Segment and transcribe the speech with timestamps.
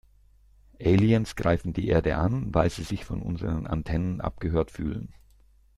[0.79, 5.13] Aliens greifen die Erde an, weil sie sich von unseren Antennen abgehört fühlen.